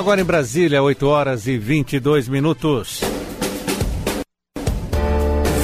Agora 0.00 0.18
em 0.18 0.24
Brasília, 0.24 0.82
8 0.82 1.06
horas 1.06 1.46
e 1.46 1.58
22 1.58 2.26
minutos. 2.26 3.02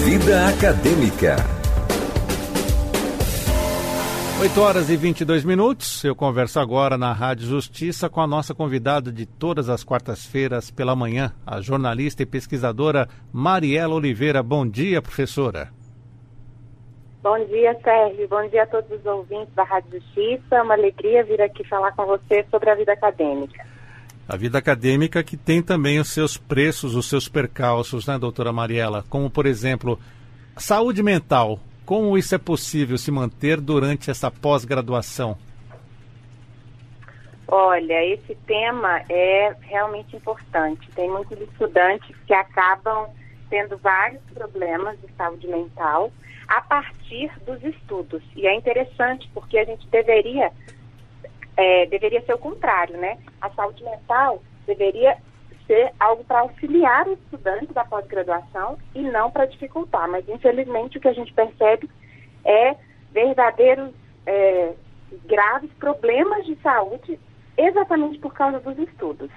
Vida 0.05 0.49
Acadêmica. 0.49 1.36
8 4.38 4.60
horas 4.60 4.91
e 4.91 4.96
22 4.99 5.42
minutos. 5.42 6.04
Eu 6.04 6.14
converso 6.14 6.60
agora 6.60 6.99
na 6.99 7.14
Rádio 7.14 7.46
Justiça 7.46 8.11
com 8.11 8.20
a 8.20 8.27
nossa 8.27 8.54
convidada 8.54 9.11
de 9.11 9.25
todas 9.25 9.71
as 9.71 9.83
quartas-feiras 9.83 10.71
pela 10.71 10.95
manhã, 10.95 11.32
a 11.46 11.62
jornalista 11.62 12.23
e 12.23 12.27
pesquisadora 12.27 13.09
Mariela 13.32 13.95
Oliveira. 13.95 14.43
Bom 14.43 14.68
dia, 14.68 15.00
professora. 15.00 15.71
Bom 17.23 17.43
dia, 17.46 17.75
Sérgio. 17.82 18.29
Bom 18.29 18.46
dia 18.50 18.64
a 18.64 18.66
todos 18.66 19.00
os 19.00 19.07
ouvintes 19.07 19.55
da 19.55 19.64
Rádio 19.64 19.93
Justiça. 19.93 20.57
É 20.57 20.62
uma 20.62 20.75
alegria 20.75 21.25
vir 21.25 21.41
aqui 21.41 21.66
falar 21.66 21.93
com 21.93 22.05
você 22.05 22.45
sobre 22.50 22.68
a 22.68 22.75
vida 22.75 22.93
acadêmica. 22.93 23.76
A 24.29 24.37
vida 24.37 24.59
acadêmica 24.59 25.23
que 25.23 25.37
tem 25.37 25.62
também 25.62 26.01
os 26.01 26.09
seus 26.09 26.37
preços, 26.37 26.97
os 26.97 27.09
seus 27.09 27.29
percalços, 27.29 28.07
né, 28.07 28.19
doutora 28.19 28.53
Mariela? 28.53 29.05
Como, 29.09 29.30
por 29.30 29.47
exemplo, 29.47 30.01
saúde 30.57 31.03
mental. 31.03 31.61
Como 31.84 32.19
isso 32.19 32.34
é 32.34 32.39
possível 32.39 32.98
se 32.98 33.12
manter 33.12 33.61
durante 33.61 34.11
essa 34.11 34.29
pós-graduação? 34.29 35.39
Olha, 37.47 38.05
esse 38.05 38.34
tema 38.47 39.01
é 39.09 39.55
realmente 39.61 40.17
importante. 40.17 40.91
Tem 40.97 41.09
muitos 41.09 41.41
estudantes 41.41 42.17
que 42.27 42.34
acabam 42.34 43.09
tendo 43.48 43.77
vários 43.79 44.20
problemas 44.34 45.01
de 45.01 45.06
saúde 45.17 45.47
mental 45.47 46.11
a 46.48 46.61
partir 46.61 47.31
dos 47.47 47.62
estudos. 47.62 48.20
E 48.34 48.48
é 48.48 48.55
interessante 48.56 49.31
porque 49.33 49.59
a 49.59 49.65
gente 49.65 49.87
deveria 49.87 50.51
é, 51.56 51.87
deveria 51.87 52.23
ser 52.23 52.34
o 52.34 52.38
contrário, 52.38 52.96
né? 52.98 53.19
A 53.41 53.51
saúde 53.51 53.83
mental 53.83 54.42
deveria 54.66 55.16
ser 55.66 55.92
algo 55.98 56.23
para 56.24 56.41
auxiliar 56.41 57.09
o 57.09 57.14
estudante 57.14 57.72
da 57.72 57.84
pós-graduação 57.84 58.78
e 58.94 59.03
não 59.03 59.31
para 59.31 59.47
dificultar. 59.47 60.08
Mas, 60.08 60.28
infelizmente, 60.28 60.98
o 60.98 61.00
que 61.00 61.08
a 61.08 61.12
gente 61.12 61.33
percebe 61.33 61.91
é 62.44 62.77
verdadeiros 63.12 63.91
é, 64.27 64.75
graves 65.27 65.70
problemas 65.78 66.44
de 66.47 66.56
saúde 66.56 67.19
exatamente 67.56 68.19
por 68.19 68.34
causa 68.34 68.61
dos 68.61 68.78
estudos. 68.78 69.31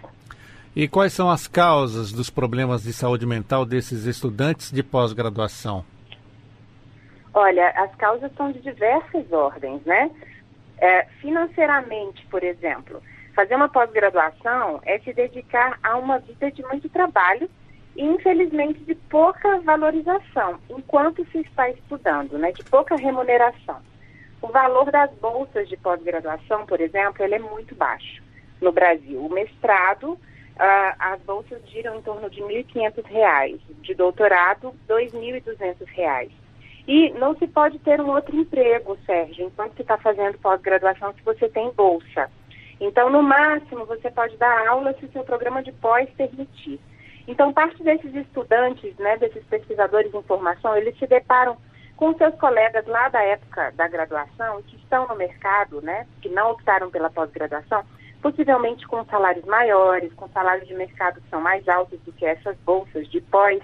E 0.76 0.88
quais 0.88 1.14
são 1.14 1.30
as 1.30 1.48
causas 1.48 2.12
dos 2.12 2.30
problemas 2.30 2.84
de 2.84 2.94
saúde 2.94 3.26
mental 3.26 3.66
desses 3.66 4.06
estudantes 4.06 4.72
de 4.72 4.84
pós-graduação? 4.84 5.84
Olha, 7.34 7.70
as 7.70 7.94
causas 7.96 8.32
são 8.36 8.52
de 8.52 8.60
diversas 8.60 9.32
ordens, 9.32 9.82
né? 9.86 10.12
É, 10.82 11.06
financeiramente, 11.22 12.26
por 12.28 12.44
exemplo, 12.44 13.02
fazer 13.36 13.56
uma 13.56 13.70
pós-graduação 13.70 14.80
é 14.84 14.98
se 15.00 15.14
dedicar 15.14 15.78
a 15.84 15.98
uma 15.98 16.20
vida 16.20 16.50
de 16.52 16.64
muito 16.64 16.90
trabalho 16.90 17.50
e, 17.96 18.04
infelizmente, 18.04 18.80
de 18.86 18.96
pouca 18.96 19.60
valorização 19.60 20.60
enquanto 20.70 21.26
se 21.32 21.40
está 21.40 21.70
estudando, 21.70 22.38
né? 22.38 22.52
De 22.52 22.64
pouca 22.64 22.96
remuneração. 22.96 23.82
O 24.42 24.48
valor 24.48 24.90
das 24.90 25.12
bolsas 25.16 25.68
de 25.68 25.76
pós-graduação, 25.76 26.66
por 26.66 26.80
exemplo, 26.80 27.24
ele 27.24 27.36
é 27.36 27.40
muito 27.40 27.76
baixo 27.76 28.24
no 28.62 28.72
Brasil. 28.72 29.20
O 29.26 29.30
mestrado, 29.30 30.14
uh, 30.14 30.96
as 30.98 31.20
bolsas 31.22 31.62
giram 31.70 31.98
em 31.98 32.02
torno 32.02 32.30
de 32.30 32.42
R$ 32.42 32.64
1.500, 32.64 33.60
de 33.82 33.94
doutorado, 33.94 34.74
R$ 34.88 35.10
2.200. 35.10 36.32
E 36.90 37.12
não 37.12 37.38
se 37.38 37.46
pode 37.46 37.78
ter 37.78 38.02
um 38.02 38.10
outro 38.10 38.36
emprego, 38.36 38.98
Sérgio, 39.06 39.46
enquanto 39.46 39.76
você 39.76 39.84
está 39.84 39.96
fazendo 40.00 40.40
pós-graduação, 40.40 41.14
se 41.14 41.22
você 41.22 41.48
tem 41.48 41.72
bolsa. 41.74 42.32
Então, 42.82 43.12
no 43.12 43.22
máximo, 43.22 43.86
você 43.86 44.10
pode 44.10 44.36
dar 44.38 44.68
aula 44.68 44.92
se 44.94 45.06
o 45.06 45.12
seu 45.12 45.24
programa 45.24 45.62
de 45.62 45.72
pós 45.72 46.10
permitir. 46.18 46.80
Então, 47.28 47.54
parte 47.54 47.84
desses 47.84 48.16
estudantes, 48.16 48.98
né, 48.98 49.18
desses 49.18 49.44
pesquisadores 49.44 50.12
em 50.12 50.24
formação, 50.24 50.76
eles 50.76 50.98
se 50.98 51.06
deparam 51.06 51.58
com 51.96 52.16
seus 52.16 52.34
colegas 52.40 52.88
lá 52.88 53.08
da 53.08 53.22
época 53.22 53.72
da 53.76 53.88
graduação, 53.88 54.64
que 54.64 54.76
estão 54.78 55.08
no 55.08 55.16
mercado, 55.16 55.84
né, 55.84 56.08
que 56.24 56.30
não 56.30 56.54
optaram 56.54 56.90
pela 56.90 57.12
pós-graduação, 57.12 57.84
possivelmente 58.20 58.88
com 58.88 59.06
salários 59.06 59.46
maiores, 59.46 60.12
com 60.14 60.28
salários 60.30 60.68
de 60.68 60.74
mercado 60.74 61.22
que 61.22 61.30
são 61.30 61.40
mais 61.40 61.70
altos 61.70 62.00
do 62.00 62.12
que 62.12 62.26
essas 62.26 62.58
bolsas 62.66 63.08
de 63.10 63.22
pós. 63.22 63.62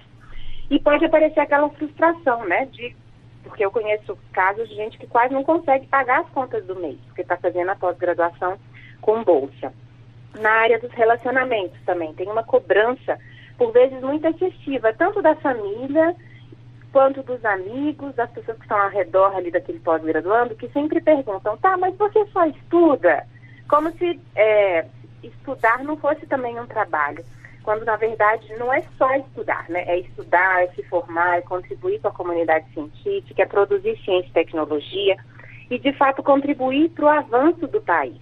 E 0.69 0.79
pode 0.79 1.05
aparecer 1.05 1.39
aquela 1.39 1.69
frustração, 1.69 2.45
né, 2.45 2.67
de 2.67 2.95
porque 3.45 3.63
eu 3.63 3.71
conheço 3.71 4.17
casos 4.33 4.67
de 4.67 4.75
gente 4.75 4.97
que 4.97 5.07
quase 5.07 5.33
não 5.33 5.43
consegue 5.43 5.87
pagar 5.87 6.21
as 6.21 6.29
contas 6.29 6.65
do 6.65 6.75
mês, 6.75 6.97
porque 7.05 7.21
está 7.21 7.37
fazendo 7.37 7.69
a 7.69 7.75
pós-graduação 7.75 8.57
com 9.01 9.23
bolsa. 9.23 9.71
Na 10.39 10.51
área 10.51 10.79
dos 10.79 10.91
relacionamentos 10.91 11.79
também, 11.85 12.13
tem 12.13 12.27
uma 12.27 12.43
cobrança, 12.43 13.17
por 13.57 13.71
vezes, 13.71 14.01
muito 14.01 14.27
excessiva, 14.27 14.93
tanto 14.93 15.21
da 15.21 15.35
família 15.35 16.15
quanto 16.91 17.23
dos 17.23 17.43
amigos, 17.45 18.15
das 18.15 18.29
pessoas 18.31 18.57
que 18.57 18.63
estão 18.63 18.79
ao 18.79 18.89
redor 18.89 19.35
ali 19.35 19.51
daquele 19.51 19.79
pós-graduando, 19.79 20.55
que 20.55 20.67
sempre 20.69 20.99
perguntam, 20.99 21.57
tá, 21.57 21.77
mas 21.77 21.95
você 21.95 22.25
só 22.27 22.45
estuda? 22.45 23.25
Como 23.69 23.91
se 23.97 24.19
é, 24.35 24.85
estudar 25.21 25.83
não 25.83 25.97
fosse 25.97 26.25
também 26.25 26.59
um 26.59 26.65
trabalho 26.65 27.23
quando 27.65 27.83
na 27.83 27.95
verdade 27.95 28.47
não 28.57 28.71
é 28.71 28.83
só 28.95 29.11
estudar, 29.15 29.67
né? 29.67 29.83
É 29.87 29.99
estudar, 29.99 30.63
é 30.63 30.67
se 30.67 30.83
formar, 30.83 31.39
é 31.39 31.41
contribuir 31.41 31.99
com 31.99 32.07
a 32.07 32.11
comunidade 32.11 32.71
científica, 32.73 33.41
é 33.41 33.45
produzir 33.45 33.97
ciência 34.05 34.29
e 34.29 34.33
tecnologia 34.33 35.17
e 35.69 35.79
de 35.79 35.91
fato 35.93 36.21
contribuir 36.21 36.89
para 36.89 37.05
o 37.05 37.09
avanço 37.09 37.67
do 37.67 37.81
país. 37.81 38.21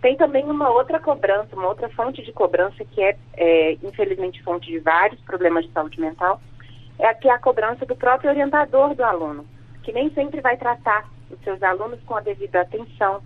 Tem 0.00 0.16
também 0.16 0.44
uma 0.46 0.70
outra 0.70 0.98
cobrança, 0.98 1.54
uma 1.54 1.68
outra 1.68 1.90
fonte 1.90 2.22
de 2.24 2.32
cobrança 2.32 2.82
que 2.82 3.02
é, 3.02 3.16
é 3.36 3.72
infelizmente 3.82 4.42
fonte 4.42 4.66
de 4.66 4.78
vários 4.78 5.20
problemas 5.20 5.66
de 5.66 5.72
saúde 5.72 6.00
mental, 6.00 6.40
é 6.98 7.06
a, 7.06 7.14
que 7.14 7.28
é 7.28 7.32
a 7.32 7.38
cobrança 7.38 7.84
do 7.84 7.94
próprio 7.94 8.30
orientador 8.30 8.94
do 8.94 9.04
aluno, 9.04 9.44
que 9.82 9.92
nem 9.92 10.10
sempre 10.14 10.40
vai 10.40 10.56
tratar 10.56 11.06
os 11.30 11.38
seus 11.40 11.62
alunos 11.62 12.00
com 12.06 12.14
a 12.14 12.20
devida 12.20 12.62
atenção, 12.62 13.20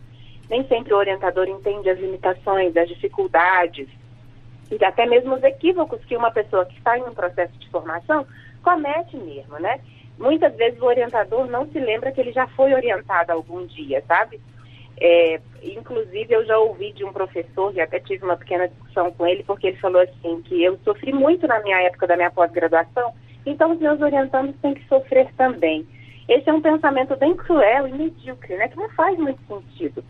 nem 0.50 0.66
sempre 0.66 0.92
o 0.92 0.96
orientador 0.96 1.46
entende 1.46 1.88
as 1.88 1.98
limitações, 1.98 2.76
as 2.76 2.88
dificuldades, 2.88 3.88
e 4.70 4.84
até 4.84 5.06
mesmo 5.06 5.34
os 5.34 5.42
equívocos 5.42 6.04
que 6.04 6.16
uma 6.16 6.30
pessoa 6.30 6.64
que 6.64 6.76
está 6.76 6.98
em 6.98 7.02
um 7.02 7.14
processo 7.14 7.52
de 7.58 7.68
formação 7.70 8.26
comete 8.62 9.16
mesmo, 9.16 9.58
né? 9.58 9.80
Muitas 10.18 10.54
vezes 10.54 10.80
o 10.80 10.86
orientador 10.86 11.46
não 11.46 11.66
se 11.66 11.78
lembra 11.78 12.12
que 12.12 12.20
ele 12.20 12.32
já 12.32 12.46
foi 12.48 12.72
orientado 12.72 13.32
algum 13.32 13.66
dia, 13.66 14.02
sabe? 14.06 14.40
É, 15.00 15.40
inclusive 15.62 16.32
eu 16.32 16.44
já 16.46 16.56
ouvi 16.58 16.92
de 16.92 17.04
um 17.04 17.12
professor, 17.12 17.74
e 17.74 17.80
até 17.80 17.98
tive 17.98 18.24
uma 18.24 18.36
pequena 18.36 18.68
discussão 18.68 19.10
com 19.10 19.26
ele, 19.26 19.42
porque 19.42 19.66
ele 19.66 19.76
falou 19.78 20.00
assim 20.00 20.40
que 20.42 20.62
eu 20.62 20.78
sofri 20.84 21.12
muito 21.12 21.46
na 21.48 21.60
minha 21.60 21.80
época 21.82 22.06
da 22.06 22.16
minha 22.16 22.30
pós-graduação, 22.30 23.12
então 23.44 23.72
os 23.72 23.80
meus 23.80 24.00
orientandos 24.00 24.54
têm 24.62 24.74
que 24.74 24.86
sofrer 24.86 25.28
também. 25.36 25.86
Esse 26.28 26.48
é 26.48 26.54
um 26.54 26.62
pensamento 26.62 27.16
bem 27.16 27.36
cruel 27.36 27.88
e 27.88 27.92
medíocre, 27.92 28.56
né? 28.56 28.68
Que 28.68 28.76
não 28.76 28.88
faz 28.90 29.18
muito 29.18 29.40
sentido 29.46 30.02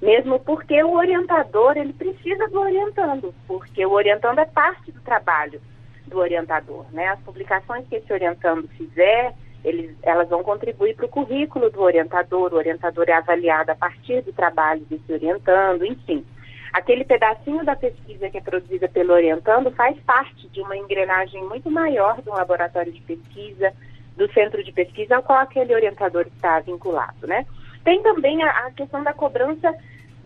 mesmo 0.00 0.40
porque 0.40 0.82
o 0.82 0.94
orientador 0.94 1.76
ele 1.76 1.92
precisa 1.92 2.48
do 2.48 2.60
orientando, 2.60 3.34
porque 3.46 3.84
o 3.84 3.92
orientando 3.92 4.38
é 4.38 4.46
parte 4.46 4.90
do 4.90 5.00
trabalho 5.00 5.60
do 6.06 6.18
orientador, 6.18 6.86
né? 6.92 7.08
As 7.08 7.20
publicações 7.20 7.86
que 7.88 7.96
esse 7.96 8.12
orientando 8.12 8.66
fizer, 8.76 9.34
eles, 9.64 9.94
elas 10.02 10.28
vão 10.28 10.42
contribuir 10.42 10.96
para 10.96 11.06
o 11.06 11.08
currículo 11.08 11.70
do 11.70 11.80
orientador, 11.82 12.52
o 12.52 12.56
orientador 12.56 13.04
é 13.08 13.12
avaliado 13.12 13.70
a 13.70 13.76
partir 13.76 14.22
do 14.22 14.32
trabalho 14.32 14.84
desse 14.88 15.12
orientando, 15.12 15.84
enfim. 15.84 16.24
Aquele 16.72 17.04
pedacinho 17.04 17.64
da 17.64 17.76
pesquisa 17.76 18.30
que 18.30 18.38
é 18.38 18.40
produzida 18.40 18.88
pelo 18.88 19.12
orientando 19.12 19.70
faz 19.72 19.98
parte 20.00 20.48
de 20.48 20.60
uma 20.60 20.76
engrenagem 20.76 21.44
muito 21.44 21.70
maior 21.70 22.20
do 22.22 22.30
laboratório 22.30 22.92
de 22.92 23.00
pesquisa, 23.02 23.72
do 24.16 24.32
centro 24.32 24.62
de 24.62 24.72
pesquisa 24.72 25.16
ao 25.16 25.22
qual 25.22 25.40
aquele 25.40 25.74
orientador 25.74 26.26
está 26.26 26.60
vinculado, 26.60 27.26
né? 27.26 27.44
Tem 27.84 28.02
também 28.02 28.42
a, 28.42 28.66
a 28.66 28.70
questão 28.70 29.02
da 29.02 29.12
cobrança 29.12 29.74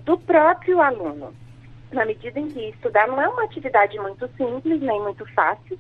do 0.05 0.19
próprio 0.19 0.81
aluno, 0.81 1.35
na 1.93 2.05
medida 2.05 2.39
em 2.39 2.49
que 2.49 2.69
estudar 2.71 3.07
não 3.09 3.21
é 3.21 3.29
uma 3.29 3.45
atividade 3.45 3.99
muito 3.99 4.29
simples, 4.37 4.81
nem 4.81 5.01
muito 5.01 5.25
fácil. 5.33 5.79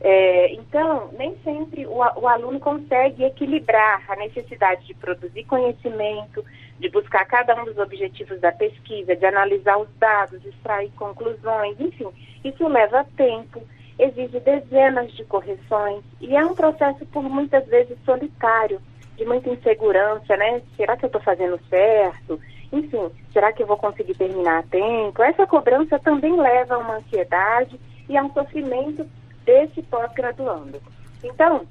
É, 0.00 0.52
então, 0.52 1.08
nem 1.16 1.34
sempre 1.42 1.86
o, 1.86 1.96
o, 1.96 2.28
aluno 2.28 2.60
consegue 2.60 3.24
equilibrar 3.24 4.04
a 4.06 4.16
necessidade 4.16 4.84
de 4.86 4.94
produzir 4.94 5.44
conhecimento, 5.44 6.44
de 6.78 6.90
buscar 6.90 7.24
cada 7.24 7.54
um 7.60 7.64
dos 7.64 7.78
objetivos 7.78 8.38
da 8.40 8.52
pesquisa, 8.52 9.16
de 9.16 9.24
analisar 9.24 9.78
os 9.78 9.88
dados, 9.98 10.44
extrair 10.44 10.90
conclusões, 10.90 11.80
enfim, 11.80 12.08
isso 12.44 12.68
leva 12.68 13.06
tempo, 13.16 13.62
exige 13.98 14.40
dezenas 14.40 15.10
de 15.12 15.24
correções 15.24 16.04
e 16.20 16.36
é 16.36 16.44
um 16.44 16.54
processo 16.54 17.06
por 17.06 17.22
muitas 17.22 17.66
vezes 17.68 17.96
solitário 18.04 18.80
de 19.16 19.24
muita 19.24 19.48
insegurança, 19.48 20.36
né? 20.36 20.60
Será 20.76 20.96
que 20.96 21.04
eu 21.04 21.08
estou 21.08 21.22
fazendo 21.22 21.58
certo? 21.70 22.40
Enfim, 22.74 23.10
será 23.32 23.52
que 23.52 23.62
eu 23.62 23.66
vou 23.66 23.76
conseguir 23.76 24.14
terminar 24.14 24.58
a 24.58 24.62
tempo? 24.64 25.22
Essa 25.22 25.46
cobrança 25.46 25.98
também 25.98 26.36
leva 26.36 26.74
a 26.74 26.78
uma 26.78 26.96
ansiedade 26.96 27.78
e 28.08 28.16
a 28.16 28.22
um 28.22 28.32
sofrimento 28.32 29.06
desse 29.44 29.82
pós-graduando. 29.82 30.80
Então, 31.22 31.66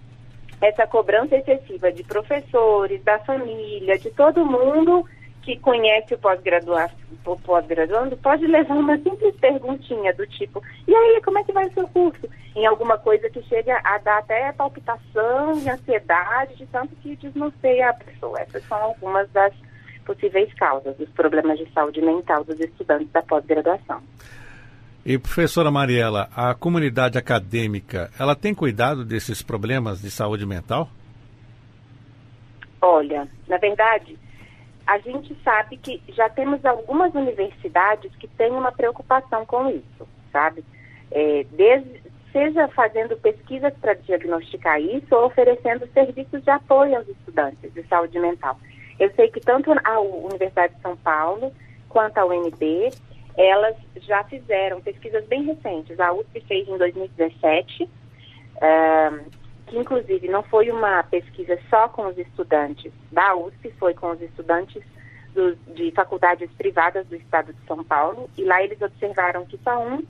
essa 0.61 0.88
cobrança 0.88 1.35
excessiva 1.35 1.91
de 1.91 2.03
professores, 2.03 3.03
da 3.03 3.19
família, 3.19 3.97
de 4.00 4.09
todo 4.11 4.45
mundo, 4.45 5.05
que 5.41 5.59
conhece 5.59 6.13
o 6.13 6.17
pós-graduando 6.17 6.94
pós 7.23 7.65
pode 8.21 8.47
levar 8.47 8.75
uma 8.75 8.97
simples 8.97 9.35
perguntinha 9.35 10.13
do 10.13 10.25
tipo, 10.27 10.61
e 10.88 10.94
aí, 10.94 11.21
como 11.23 11.39
é 11.39 11.44
que 11.44 11.53
vai 11.53 11.67
o 11.67 11.73
seu 11.73 11.88
curso? 11.88 12.27
Em 12.55 12.65
alguma 12.65 12.97
coisa 12.97 13.29
que 13.29 13.41
chega 13.44 13.79
a 13.83 13.97
dar 13.97 14.19
até 14.19 14.51
palpitação 14.51 15.57
e 15.59 15.69
ansiedade, 15.69 16.55
de 16.55 16.65
tanto 16.67 16.95
que 16.97 17.15
desnorteia 17.15 17.89
a 17.89 17.94
pessoa. 17.94 18.39
Essas 18.39 18.63
são 18.67 18.77
algumas 18.77 19.29
das 19.31 19.53
possíveis 20.03 20.53
causas 20.53 20.95
dos 20.97 21.09
problemas 21.09 21.57
de 21.57 21.69
saúde 21.73 22.01
mental 22.01 22.44
dos 22.44 22.59
estudantes 22.59 23.11
da 23.11 23.21
pós-graduação. 23.21 24.01
E 25.05 25.17
professora 25.17 25.69
Mariela, 25.69 26.29
a 26.33 26.55
comunidade 26.55 27.17
acadêmica, 27.17 28.09
ela 28.17 28.35
tem 28.35 28.55
cuidado 28.55 29.03
desses 29.03 29.41
problemas 29.41 30.01
de 30.01 30.09
saúde 30.09 30.45
mental? 30.45 30.89
Olha, 32.81 33.27
na 33.47 33.57
verdade, 33.57 34.17
a 34.88 34.97
gente 35.00 35.35
sabe 35.44 35.77
que 35.77 36.01
já 36.09 36.29
temos 36.29 36.63
algumas 36.65 37.13
universidades 37.13 38.13
que 38.15 38.27
têm 38.27 38.51
uma 38.51 38.71
preocupação 38.71 39.45
com 39.45 39.69
isso, 39.69 40.07
sabe? 40.31 40.63
É, 41.11 41.45
desde, 41.51 42.01
seja 42.31 42.67
fazendo 42.69 43.15
pesquisas 43.17 43.73
para 43.81 43.94
diagnosticar 43.94 44.81
isso 44.81 45.15
ou 45.15 45.25
oferecendo 45.25 45.88
serviços 45.94 46.44
de 46.44 46.50
apoio 46.50 46.97
aos 46.97 47.07
estudantes 47.07 47.73
de 47.73 47.83
saúde 47.88 48.19
mental. 48.19 48.57
Eu 49.00 49.12
sei 49.16 49.30
que 49.30 49.40
tanto 49.40 49.72
a 49.84 50.00
Universidade 50.00 50.75
de 50.75 50.81
São 50.81 50.95
Paulo 50.98 51.54
quanto 51.90 52.18
a 52.18 52.25
UNB, 52.25 52.92
elas 53.38 53.75
já 53.98 54.24
fizeram 54.25 54.81
pesquisas 54.81 55.25
bem 55.25 55.44
recentes. 55.44 56.00
A 56.00 56.12
USP 56.13 56.42
fez 56.42 56.68
em 56.68 56.78
2017, 56.78 57.84
uh, 57.84 59.31
que 59.68 59.78
inclusive 59.78 60.28
não 60.28 60.44
foi 60.44 60.69
uma 60.69 61.04
pesquisa 61.04 61.60
só 61.69 61.88
com 61.90 62.07
os 62.07 62.18
estudantes 62.18 62.92
da 63.12 63.36
USP, 63.36 63.72
foi 63.80 63.94
com 63.94 64.12
os 64.12 64.22
estudantes 64.22 64.84
do, 65.34 65.56
de 65.74 65.92
faculdades 65.92 66.50
privadas 66.51 67.06
do 67.07 67.16
estado 67.16 67.54
de 67.54 67.66
São 67.66 67.84
Paulo, 67.84 68.30
e 68.38 68.44
lá 68.44 68.62
eles 68.63 68.81
observaram 68.81 69.46
que 69.46 69.60
só 69.63 69.80
um 69.84 70.04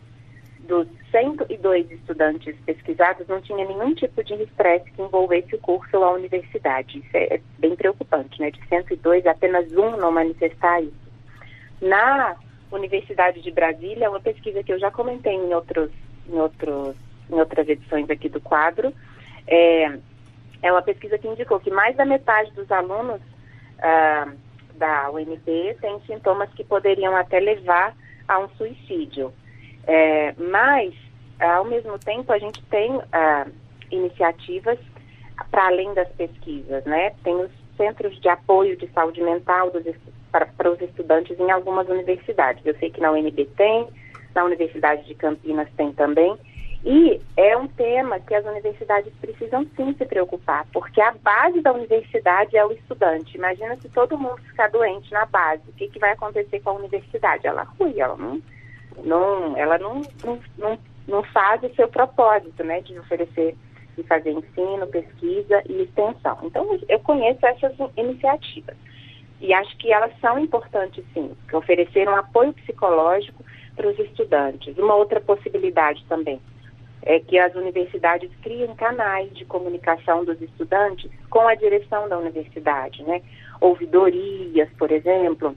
dos 0.63 0.87
102 1.11 1.91
estudantes 1.91 2.55
pesquisados 2.65 3.27
não 3.27 3.41
tinha 3.41 3.65
nenhum 3.65 3.93
tipo 3.93 4.23
de 4.23 4.33
estresse 4.35 4.89
que 4.91 5.01
envolvesse 5.01 5.55
o 5.55 5.59
curso 5.59 5.97
ou 5.97 6.03
a 6.03 6.13
universidade. 6.13 6.99
Isso 6.99 7.09
é, 7.13 7.35
é 7.35 7.41
bem 7.59 7.75
preocupante, 7.75 8.39
né? 8.39 8.49
De 8.51 8.65
102, 8.67 9.25
apenas 9.25 9.71
um 9.73 9.97
não 9.97 10.11
manifestar 10.11 10.81
isso. 10.81 11.03
Na 11.81 12.35
Universidade 12.71 13.41
de 13.41 13.51
Brasília, 13.51 14.09
uma 14.09 14.21
pesquisa 14.21 14.63
que 14.63 14.73
eu 14.73 14.79
já 14.79 14.89
comentei 14.89 15.33
em, 15.33 15.53
outros, 15.53 15.91
em, 16.27 16.35
outros, 16.39 16.95
em 17.29 17.35
outras 17.35 17.67
edições 17.67 18.09
aqui 18.09 18.29
do 18.29 18.41
quadro, 18.41 18.93
é, 19.45 19.99
é 20.61 20.71
uma 20.71 20.81
pesquisa 20.81 21.17
que 21.17 21.27
indicou 21.27 21.59
que 21.59 21.69
mais 21.69 21.95
da 21.95 22.05
metade 22.05 22.51
dos 22.51 22.71
alunos 22.71 23.19
ah, 23.79 24.31
da 24.75 25.11
UNB 25.11 25.75
tem 25.79 26.01
sintomas 26.07 26.49
que 26.53 26.63
poderiam 26.63 27.15
até 27.15 27.39
levar 27.39 27.95
a 28.27 28.39
um 28.39 28.47
suicídio. 28.49 29.33
É, 29.85 30.33
mas, 30.37 30.93
ao 31.39 31.65
mesmo 31.65 31.97
tempo, 31.99 32.31
a 32.31 32.39
gente 32.39 32.61
tem 32.65 33.01
ah, 33.11 33.45
iniciativas 33.91 34.79
para 35.51 35.67
além 35.67 35.93
das 35.93 36.09
pesquisas, 36.09 36.83
né? 36.85 37.11
Tem 37.23 37.35
os 37.35 37.51
centros 37.77 38.19
de 38.19 38.29
apoio 38.29 38.77
de 38.77 38.87
saúde 38.89 39.21
mental 39.21 39.71
para, 40.31 40.45
para 40.45 40.71
os 40.71 40.81
estudantes 40.81 41.39
em 41.39 41.51
algumas 41.51 41.87
universidades. 41.89 42.65
Eu 42.65 42.75
sei 42.77 42.89
que 42.89 43.01
na 43.01 43.11
UNB 43.11 43.45
tem, 43.57 43.87
na 44.33 44.43
Universidade 44.45 45.05
de 45.05 45.15
Campinas 45.15 45.67
tem 45.75 45.91
também. 45.93 46.37
E 46.85 47.21
é 47.37 47.55
um 47.55 47.67
tema 47.67 48.19
que 48.19 48.35
as 48.35 48.45
universidades 48.45 49.13
precisam 49.21 49.65
sim 49.75 49.95
se 49.97 50.05
preocupar, 50.05 50.67
porque 50.73 50.99
a 50.99 51.13
base 51.13 51.61
da 51.61 51.71
universidade 51.71 52.57
é 52.57 52.65
o 52.65 52.73
estudante. 52.73 53.37
Imagina 53.37 53.77
se 53.77 53.87
todo 53.87 54.17
mundo 54.17 54.41
ficar 54.41 54.69
doente 54.69 55.09
na 55.13 55.25
base, 55.25 55.63
o 55.69 55.73
que, 55.73 55.87
que 55.87 55.99
vai 55.99 56.11
acontecer 56.11 56.59
com 56.59 56.71
a 56.71 56.73
universidade? 56.73 57.47
Ela 57.47 57.63
rui, 57.79 58.01
ela 58.01 58.17
não 58.17 58.41
não, 59.03 59.57
ela 59.57 59.77
não, 59.77 60.01
não, 60.23 60.39
não, 60.57 60.79
não 61.07 61.23
faz 61.23 61.63
o 61.63 61.73
seu 61.75 61.87
propósito, 61.87 62.63
né, 62.63 62.81
de 62.81 62.97
oferecer 62.99 63.55
e 63.97 64.03
fazer 64.03 64.31
ensino, 64.31 64.87
pesquisa 64.87 65.61
e 65.69 65.83
extensão. 65.83 66.37
Então, 66.43 66.79
eu 66.87 66.99
conheço 66.99 67.45
essas 67.45 67.73
iniciativas 67.95 68.75
e 69.39 69.53
acho 69.53 69.77
que 69.77 69.91
elas 69.91 70.11
são 70.19 70.39
importantes, 70.39 71.03
sim, 71.13 71.31
que 71.47 71.55
oferecer 71.55 72.07
um 72.07 72.15
apoio 72.15 72.53
psicológico 72.53 73.43
para 73.75 73.87
os 73.87 73.99
estudantes. 73.99 74.77
Uma 74.77 74.95
outra 74.95 75.19
possibilidade 75.19 76.03
também 76.07 76.39
é 77.01 77.19
que 77.19 77.37
as 77.37 77.53
universidades 77.53 78.31
criem 78.41 78.73
canais 78.75 79.29
de 79.35 79.43
comunicação 79.43 80.23
dos 80.23 80.41
estudantes 80.41 81.11
com 81.29 81.45
a 81.47 81.55
direção 81.55 82.07
da 82.07 82.17
universidade, 82.17 83.03
né? 83.03 83.21
Ouvidorias, 83.59 84.69
por 84.77 84.91
exemplo, 84.91 85.55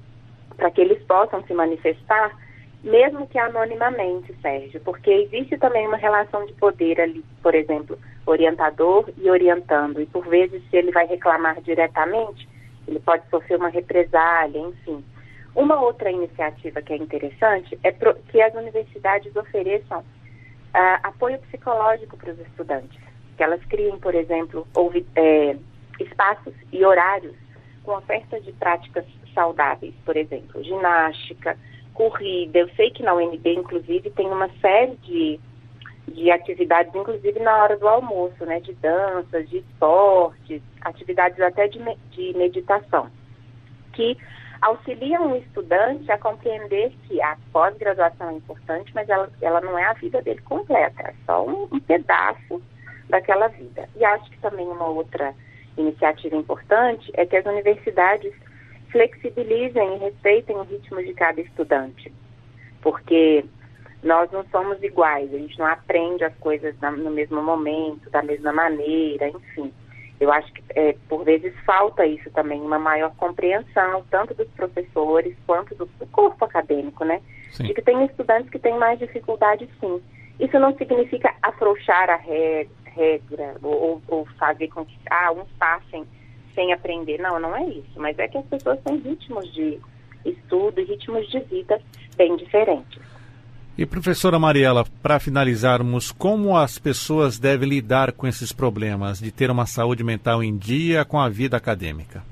para 0.57 0.71
que 0.71 0.81
eles 0.81 1.01
possam 1.05 1.43
se 1.45 1.55
manifestar 1.55 2.37
mesmo 2.83 3.27
que 3.27 3.39
anonimamente, 3.39 4.35
Sérgio, 4.41 4.81
porque 4.81 5.11
existe 5.11 5.57
também 5.59 5.87
uma 5.87 5.97
relação 5.97 6.45
de 6.47 6.53
poder 6.55 7.01
ali, 7.01 7.25
por 7.43 7.55
exemplo, 7.55 7.99
orientador 8.25 9.11
e 9.17 9.31
orientando, 9.31 10.01
e 10.01 10.07
por 10.07 10.27
vezes 10.29 10.63
se 10.71 10.77
ele 10.77 10.93
vai 10.93 11.07
reclamar 11.07 11.61
diretamente, 11.63 12.49
ele 12.87 13.01
pode 13.01 13.29
sofrer 13.29 13.57
uma 13.57 13.69
represália, 13.69 14.59
enfim. 14.61 15.05
Uma 15.55 15.81
outra 15.81 16.11
iniciativa 16.11 16.83
que 16.83 16.93
é 16.93 16.97
interessante 16.97 17.79
é 17.83 17.91
que 17.93 18.41
as 18.41 18.55
universidades 18.55 19.35
ofereçam 19.35 20.01
uh, 20.01 21.01
apoio 21.03 21.39
psicológico 21.39 22.17
para 22.17 22.33
os 22.33 22.39
estudantes, 22.41 23.01
que 23.37 23.43
elas 23.43 23.65
criem, 23.65 23.99
por 23.99 24.15
exemplo, 24.15 24.67
ouvi, 24.75 25.07
é, 25.17 25.57
espaços 25.99 26.55
e 26.73 26.85
horários 26.85 27.35
com 27.83 27.93
oferta 27.97 28.41
de 28.41 28.53
práticas 28.53 29.05
saudáveis, 29.35 29.95
por 30.05 30.17
exemplo, 30.17 30.63
ginástica, 30.63 31.57
corrida. 31.97 32.59
Eu 32.59 32.69
sei 32.77 32.91
que 32.91 33.03
na 33.03 33.15
UNB, 33.15 33.55
inclusive, 33.55 34.11
tem 34.11 34.27
uma 34.29 34.49
série 34.61 34.95
de, 34.97 35.41
de 36.09 36.31
atividades, 36.31 36.95
inclusive 36.95 37.41
na 37.41 37.63
hora 37.63 37.77
do 37.77 37.89
almoço, 37.89 38.45
né? 38.45 38.61
De 38.61 38.75
danças, 38.75 39.49
de 39.49 39.59
esportes, 39.59 40.63
atividades 40.83 41.41
até 41.41 41.67
de, 41.67 41.79
de 42.11 42.37
meditação, 42.37 43.09
que 43.95 44.17
auxiliam 44.61 45.33
o 45.33 45.37
estudante 45.37 46.11
a 46.11 46.19
compreender 46.19 46.93
que 47.07 47.21
a 47.21 47.37
pós-graduação 47.53 48.31
é 48.31 48.35
importante, 48.35 48.93
mas 48.95 49.09
ela, 49.09 49.31
ela 49.41 49.61
não 49.61 49.79
é 49.79 49.85
a 49.85 49.95
vida 49.95 50.21
dele 50.23 50.41
completa, 50.43 51.03
é 51.03 51.15
só 51.25 51.45
um, 51.47 51.69
um 51.73 51.81
pedaço 51.81 52.63
daquela 53.09 53.49
vida. 53.49 53.89
E 53.97 54.05
acho 54.05 54.31
que 54.31 54.39
também 54.39 54.67
uma 54.67 54.87
outra 54.87 55.35
iniciativa 55.77 56.37
importante 56.37 57.11
é 57.15 57.27
que 57.27 57.37
as 57.37 57.45
universidades 57.45 58.33
flexibilizem 58.91 59.97
e 59.97 59.99
respeitem 59.99 60.57
o 60.57 60.63
ritmo 60.63 61.03
de 61.03 61.13
cada 61.15 61.41
estudante, 61.41 62.13
porque 62.81 63.45
nós 64.03 64.31
não 64.31 64.45
somos 64.51 64.83
iguais, 64.83 65.33
a 65.33 65.39
gente 65.39 65.59
não 65.59 65.67
aprende 65.67 66.25
as 66.25 66.35
coisas 66.37 66.75
no 66.81 67.11
mesmo 67.11 67.43
momento, 67.43 68.09
da 68.11 68.23
mesma 68.23 68.53
maneira, 68.53 69.29
enfim. 69.29 69.73
Eu 70.19 70.33
acho 70.33 70.51
que 70.53 70.63
é, 70.71 70.97
por 71.09 71.25
vezes 71.25 71.53
falta 71.67 72.07
isso 72.07 72.31
também, 72.31 72.61
uma 72.61 72.79
maior 72.79 73.15
compreensão, 73.17 74.05
tanto 74.11 74.33
dos 74.35 74.49
professores 74.49 75.37
quanto 75.47 75.75
do, 75.75 75.87
do 75.87 76.07
corpo 76.07 76.45
acadêmico, 76.45 77.05
né? 77.05 77.21
Sim. 77.51 77.65
De 77.65 77.75
que 77.75 77.83
tem 77.83 78.05
estudantes 78.07 78.49
que 78.51 78.59
têm 78.59 78.79
mais 78.79 78.99
dificuldade, 78.99 79.69
sim. 79.79 80.01
Isso 80.41 80.59
não 80.59 80.75
significa 80.77 81.35
afrouxar 81.43 82.09
a 82.09 82.17
regra, 82.17 83.57
ou, 83.63 84.01
ou 84.09 84.27
fazer 84.39 84.69
com 84.69 84.85
que 84.85 84.97
ah, 85.11 85.33
uns 85.33 85.51
passem 85.59 86.07
sem 86.57 86.73
aprender. 86.73 87.19
Não, 87.19 87.39
não 87.39 87.57
é 87.57 87.65
isso. 87.69 87.93
Mas 87.95 88.19
é 88.19 88.27
que 88.27 88.39
as 88.39 88.47
pessoas 88.47 88.81
têm 88.81 88.97
ritmos 88.97 89.53
de 89.55 89.79
estudo 90.25 90.81
e 90.81 90.85
ritmos 90.85 91.31
de 91.31 91.39
vida 91.39 91.81
bem 92.17 92.37
diferentes. 92.37 93.01
E 93.79 93.87
professora 93.87 94.39
Mariela, 94.39 94.85
para 95.01 95.21
finalizarmos, 95.21 96.11
como 96.11 96.57
as 96.57 96.79
pessoas 96.79 97.39
devem 97.39 97.69
lidar 97.69 98.11
com 98.11 98.27
esses 98.27 98.51
problemas 98.51 99.21
de 99.21 99.31
ter 99.31 99.51
uma 99.51 99.67
saúde 99.67 100.03
mental 100.03 100.43
em 100.43 100.57
dia 100.57 101.05
com 101.05 101.21
a 101.21 101.29
vida 101.29 101.57
acadêmica? 101.57 102.25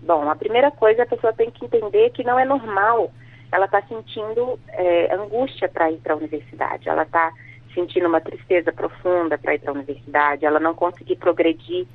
Bom, 0.00 0.30
a 0.30 0.36
primeira 0.36 0.70
coisa 0.70 1.02
a 1.02 1.06
pessoa 1.06 1.32
tem 1.34 1.50
que 1.50 1.66
entender 1.66 2.10
que 2.10 2.24
não 2.24 2.38
é 2.38 2.44
normal 2.46 3.12
ela 3.52 3.64
está 3.64 3.82
sentindo 3.82 4.58
é, 4.68 5.14
angústia 5.14 5.68
para 5.68 5.90
ir 5.90 5.98
para 5.98 6.14
a 6.14 6.16
universidade, 6.16 6.88
ela 6.88 7.02
está 7.02 7.32
sentindo 7.74 8.06
uma 8.06 8.20
tristeza 8.20 8.72
profunda 8.72 9.36
para 9.38 9.54
ir 9.54 9.60
para 9.60 9.70
a 9.72 9.74
universidade, 9.74 10.44
ela 10.44 10.60
não 10.60 10.74
conseguir 10.74 11.16
progredir 11.16 11.86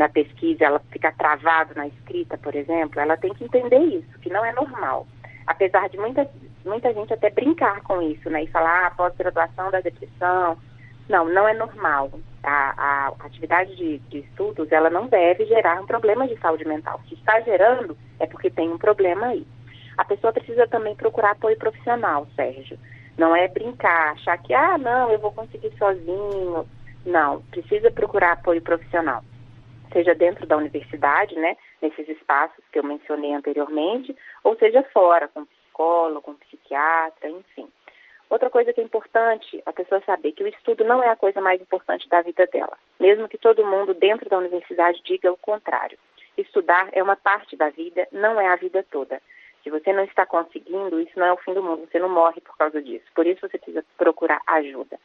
na 0.00 0.08
pesquisa, 0.08 0.64
ela 0.64 0.80
fica 0.90 1.12
travada 1.12 1.74
na 1.76 1.86
escrita, 1.86 2.38
por 2.38 2.54
exemplo, 2.54 2.98
ela 2.98 3.18
tem 3.18 3.34
que 3.34 3.44
entender 3.44 3.78
isso, 3.80 4.18
que 4.20 4.30
não 4.30 4.42
é 4.42 4.50
normal. 4.50 5.06
Apesar 5.46 5.90
de 5.90 5.98
muita, 5.98 6.26
muita 6.64 6.90
gente 6.94 7.12
até 7.12 7.28
brincar 7.28 7.82
com 7.82 8.00
isso, 8.00 8.30
né? 8.30 8.44
E 8.44 8.46
falar, 8.46 8.86
ah, 8.86 8.90
pós-graduação 8.92 9.70
da 9.70 9.80
depressão. 9.80 10.56
Não, 11.06 11.28
não 11.28 11.46
é 11.46 11.52
normal. 11.52 12.10
A, 12.42 12.72
a 12.78 13.26
atividade 13.26 13.76
de, 13.76 13.98
de 13.98 14.20
estudos, 14.20 14.72
ela 14.72 14.88
não 14.88 15.06
deve 15.06 15.44
gerar 15.44 15.78
um 15.82 15.86
problema 15.86 16.26
de 16.26 16.38
saúde 16.38 16.66
mental. 16.66 16.98
Se 17.06 17.14
está 17.14 17.38
gerando, 17.40 17.94
é 18.18 18.26
porque 18.26 18.48
tem 18.48 18.70
um 18.70 18.78
problema 18.78 19.26
aí. 19.26 19.46
A 19.98 20.04
pessoa 20.04 20.32
precisa 20.32 20.66
também 20.66 20.96
procurar 20.96 21.32
apoio 21.32 21.58
profissional, 21.58 22.26
Sérgio. 22.34 22.78
Não 23.18 23.36
é 23.36 23.48
brincar, 23.48 24.12
achar 24.12 24.38
que, 24.38 24.54
ah, 24.54 24.78
não, 24.78 25.10
eu 25.10 25.18
vou 25.18 25.32
conseguir 25.32 25.76
sozinho. 25.76 26.66
Não, 27.04 27.42
precisa 27.50 27.90
procurar 27.90 28.32
apoio 28.32 28.62
profissional 28.62 29.22
seja 29.92 30.14
dentro 30.14 30.46
da 30.46 30.56
universidade, 30.56 31.34
né, 31.36 31.56
nesses 31.80 32.08
espaços 32.08 32.64
que 32.72 32.78
eu 32.78 32.84
mencionei 32.84 33.32
anteriormente, 33.34 34.16
ou 34.44 34.56
seja 34.56 34.82
fora, 34.92 35.28
com 35.28 35.44
psicólogo, 35.44 36.22
com 36.22 36.34
psiquiatra, 36.34 37.28
enfim. 37.28 37.68
Outra 38.28 38.48
coisa 38.48 38.72
que 38.72 38.80
é 38.80 38.84
importante 38.84 39.60
a 39.66 39.72
pessoa 39.72 40.00
saber 40.06 40.32
que 40.32 40.44
o 40.44 40.46
estudo 40.46 40.84
não 40.84 41.02
é 41.02 41.08
a 41.08 41.16
coisa 41.16 41.40
mais 41.40 41.60
importante 41.60 42.08
da 42.08 42.22
vida 42.22 42.46
dela, 42.46 42.78
mesmo 42.98 43.28
que 43.28 43.36
todo 43.36 43.66
mundo 43.66 43.92
dentro 43.92 44.30
da 44.30 44.38
universidade 44.38 45.02
diga 45.04 45.32
o 45.32 45.36
contrário. 45.36 45.98
Estudar 46.38 46.88
é 46.92 47.02
uma 47.02 47.16
parte 47.16 47.56
da 47.56 47.70
vida, 47.70 48.06
não 48.12 48.40
é 48.40 48.46
a 48.46 48.56
vida 48.56 48.86
toda. 48.88 49.20
Se 49.64 49.68
você 49.68 49.92
não 49.92 50.04
está 50.04 50.24
conseguindo, 50.24 51.00
isso 51.00 51.18
não 51.18 51.26
é 51.26 51.32
o 51.32 51.36
fim 51.38 51.52
do 51.52 51.62
mundo, 51.62 51.88
você 51.90 51.98
não 51.98 52.08
morre 52.08 52.40
por 52.40 52.56
causa 52.56 52.80
disso. 52.80 53.04
Por 53.14 53.26
isso 53.26 53.40
você 53.40 53.58
precisa 53.58 53.84
procurar 53.98 54.40
ajuda. 54.46 54.98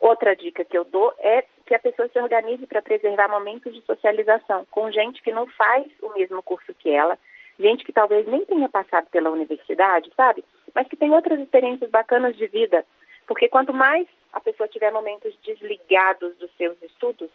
Outra 0.00 0.34
dica 0.36 0.64
que 0.64 0.78
eu 0.78 0.84
dou 0.84 1.12
é 1.18 1.44
que 1.66 1.74
a 1.74 1.78
pessoa 1.78 2.08
se 2.08 2.18
organize 2.18 2.66
para 2.66 2.80
preservar 2.80 3.28
momentos 3.28 3.74
de 3.74 3.82
socialização 3.82 4.66
com 4.70 4.90
gente 4.90 5.22
que 5.22 5.32
não 5.32 5.46
faz 5.46 5.86
o 6.00 6.12
mesmo 6.14 6.42
curso 6.42 6.72
que 6.74 6.90
ela, 6.90 7.18
gente 7.58 7.84
que 7.84 7.92
talvez 7.92 8.26
nem 8.26 8.44
tenha 8.44 8.68
passado 8.68 9.08
pela 9.10 9.30
universidade, 9.30 10.10
sabe? 10.16 10.44
Mas 10.74 10.86
que 10.86 10.96
tem 10.96 11.10
outras 11.10 11.40
experiências 11.40 11.90
bacanas 11.90 12.36
de 12.36 12.46
vida. 12.46 12.84
Porque 13.26 13.48
quanto 13.48 13.74
mais 13.74 14.06
a 14.32 14.40
pessoa 14.40 14.68
tiver 14.68 14.92
momentos 14.92 15.36
desligados 15.42 16.36
dos 16.36 16.50
seus 16.56 16.80
estudos, 16.82 17.28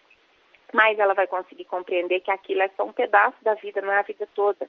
mais 0.74 0.98
ela 0.98 1.14
vai 1.14 1.28
conseguir 1.28 1.66
compreender 1.66 2.22
que 2.22 2.32
aquilo 2.32 2.62
é 2.62 2.70
só 2.70 2.84
um 2.86 2.94
pedaço 2.94 3.38
da 3.44 3.54
vida, 3.56 3.82
não 3.82 3.92
é 3.92 4.00
a 4.00 4.04
vida 4.04 4.28
toda. 4.34 4.68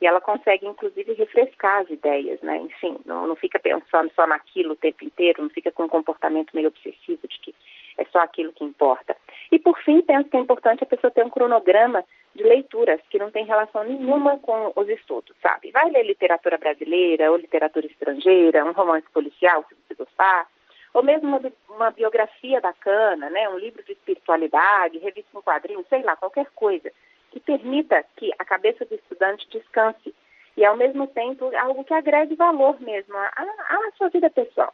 E 0.00 0.06
ela 0.06 0.20
consegue, 0.20 0.66
inclusive, 0.66 1.14
refrescar 1.14 1.82
as 1.82 1.90
ideias, 1.90 2.40
né? 2.42 2.58
Enfim, 2.58 2.98
não, 3.06 3.26
não 3.26 3.36
fica 3.36 3.58
pensando 3.58 4.10
só 4.14 4.26
naquilo 4.26 4.72
o 4.72 4.76
tempo 4.76 5.04
inteiro, 5.04 5.42
não 5.42 5.50
fica 5.50 5.72
com 5.72 5.84
um 5.84 5.88
comportamento 5.88 6.54
meio 6.54 6.68
obsessivo 6.68 7.26
de 7.26 7.38
que 7.40 7.54
é 7.96 8.04
só 8.06 8.18
aquilo 8.18 8.52
que 8.52 8.62
importa. 8.62 9.16
E, 9.50 9.58
por 9.58 9.78
fim, 9.82 10.02
penso 10.02 10.28
que 10.28 10.36
é 10.36 10.40
importante 10.40 10.82
a 10.82 10.86
pessoa 10.86 11.10
ter 11.10 11.24
um 11.24 11.30
cronograma 11.30 12.04
de 12.34 12.42
leituras 12.42 13.00
que 13.08 13.18
não 13.18 13.30
tem 13.30 13.46
relação 13.46 13.84
nenhuma 13.84 14.38
com 14.38 14.70
os 14.76 14.88
estudos, 14.88 15.34
sabe? 15.40 15.70
Vai 15.70 15.90
ler 15.90 16.02
literatura 16.02 16.58
brasileira 16.58 17.30
ou 17.30 17.38
literatura 17.38 17.86
estrangeira, 17.86 18.66
um 18.66 18.72
romance 18.72 19.06
policial, 19.10 19.64
se 19.66 19.74
você 19.74 19.94
gostar, 19.94 20.46
ou 20.92 21.02
mesmo 21.02 21.26
uma, 21.28 21.52
uma 21.70 21.90
biografia 21.90 22.60
bacana, 22.60 23.30
né? 23.30 23.48
Um 23.48 23.58
livro 23.58 23.82
de 23.82 23.92
espiritualidade, 23.92 24.98
revista 24.98 25.30
em 25.34 25.40
quadrinhos, 25.40 25.86
sei 25.88 26.02
lá, 26.02 26.16
qualquer 26.16 26.46
coisa 26.54 26.92
que 27.36 27.40
permita 27.40 28.02
que 28.16 28.32
a 28.38 28.44
cabeça 28.44 28.84
do 28.86 28.94
estudante 28.94 29.46
descanse 29.50 30.14
e, 30.56 30.64
ao 30.64 30.76
mesmo 30.76 31.06
tempo, 31.08 31.54
algo 31.56 31.84
que 31.84 31.92
agregue 31.92 32.34
valor 32.34 32.80
mesmo 32.80 33.14
à, 33.14 33.30
à 33.36 33.90
sua 33.98 34.08
vida 34.08 34.30
pessoal. 34.30 34.72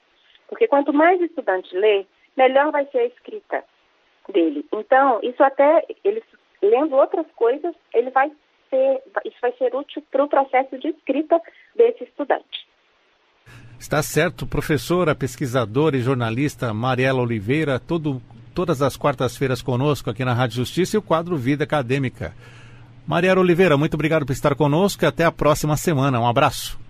Porque 0.48 0.68
quanto 0.68 0.92
mais 0.92 1.20
estudante 1.20 1.74
lê, 1.76 2.06
melhor 2.36 2.70
vai 2.70 2.86
ser 2.86 2.98
a 2.98 3.06
escrita 3.06 3.64
dele. 4.28 4.64
Então, 4.72 5.18
isso 5.22 5.42
até, 5.42 5.84
ele 6.04 6.22
lendo 6.62 6.94
outras 6.94 7.26
coisas, 7.34 7.74
ele 7.92 8.10
vai 8.10 8.30
ser, 8.70 9.02
isso 9.24 9.36
vai 9.42 9.52
ser 9.54 9.74
útil 9.74 10.02
para 10.12 10.22
o 10.22 10.28
processo 10.28 10.78
de 10.78 10.88
escrita 10.88 11.40
desse 11.74 12.04
estudante. 12.04 12.68
Está 13.76 14.00
certo, 14.04 14.46
professora, 14.46 15.16
pesquisadora 15.16 15.96
e 15.96 16.00
jornalista 16.00 16.72
Mariela 16.72 17.20
Oliveira, 17.20 17.80
todo, 17.80 18.22
todas 18.52 18.82
as 18.82 18.96
quartas-feiras 18.96 19.62
conosco 19.62 20.10
aqui 20.10 20.24
na 20.24 20.34
Rádio 20.34 20.56
Justiça 20.56 20.96
e 20.96 20.98
o 20.98 21.02
quadro 21.02 21.36
Vida 21.36 21.64
Acadêmica. 21.64 22.34
Mariela 23.06 23.40
Oliveira, 23.40 23.76
muito 23.76 23.94
obrigado 23.94 24.24
por 24.24 24.32
estar 24.32 24.54
conosco 24.54 25.04
e 25.04 25.06
até 25.06 25.24
a 25.24 25.32
próxima 25.32 25.76
semana. 25.76 26.20
Um 26.20 26.26
abraço. 26.26 26.81